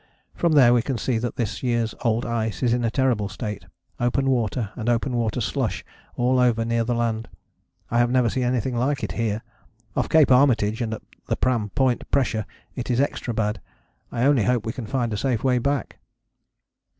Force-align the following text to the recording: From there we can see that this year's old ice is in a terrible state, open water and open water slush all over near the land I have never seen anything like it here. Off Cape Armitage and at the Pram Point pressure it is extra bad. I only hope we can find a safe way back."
From 0.33 0.53
there 0.53 0.73
we 0.73 0.81
can 0.81 0.97
see 0.97 1.19
that 1.19 1.35
this 1.35 1.61
year's 1.61 1.93
old 2.03 2.25
ice 2.25 2.63
is 2.63 2.73
in 2.73 2.83
a 2.83 2.89
terrible 2.89 3.29
state, 3.29 3.65
open 3.99 4.31
water 4.31 4.71
and 4.75 4.89
open 4.89 5.15
water 5.15 5.39
slush 5.39 5.85
all 6.15 6.39
over 6.39 6.65
near 6.65 6.83
the 6.83 6.95
land 6.95 7.29
I 7.91 7.99
have 7.99 8.09
never 8.09 8.27
seen 8.27 8.41
anything 8.41 8.75
like 8.75 9.03
it 9.03 9.11
here. 9.11 9.43
Off 9.95 10.09
Cape 10.09 10.31
Armitage 10.31 10.81
and 10.81 10.95
at 10.95 11.03
the 11.27 11.35
Pram 11.35 11.69
Point 11.69 12.09
pressure 12.09 12.47
it 12.75 12.89
is 12.89 12.99
extra 12.99 13.31
bad. 13.31 13.61
I 14.11 14.23
only 14.23 14.45
hope 14.45 14.65
we 14.65 14.73
can 14.73 14.87
find 14.87 15.13
a 15.13 15.17
safe 15.17 15.43
way 15.43 15.59
back." 15.59 15.99